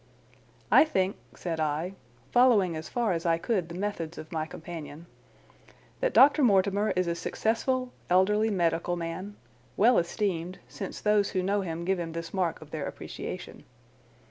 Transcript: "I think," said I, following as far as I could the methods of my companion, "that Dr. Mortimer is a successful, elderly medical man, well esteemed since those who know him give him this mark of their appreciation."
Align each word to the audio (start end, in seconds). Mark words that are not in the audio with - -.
"I 0.71 0.83
think," 0.83 1.15
said 1.35 1.59
I, 1.59 1.93
following 2.31 2.75
as 2.75 2.89
far 2.89 3.11
as 3.13 3.23
I 3.23 3.37
could 3.37 3.69
the 3.69 3.75
methods 3.77 4.17
of 4.17 4.31
my 4.31 4.47
companion, 4.47 5.05
"that 5.99 6.11
Dr. 6.11 6.41
Mortimer 6.41 6.89
is 6.95 7.05
a 7.05 7.13
successful, 7.13 7.93
elderly 8.09 8.49
medical 8.49 8.95
man, 8.95 9.35
well 9.77 9.99
esteemed 9.99 10.57
since 10.67 10.99
those 11.01 11.29
who 11.29 11.43
know 11.43 11.61
him 11.61 11.85
give 11.85 11.99
him 11.99 12.13
this 12.13 12.33
mark 12.33 12.63
of 12.63 12.71
their 12.71 12.87
appreciation." 12.87 13.63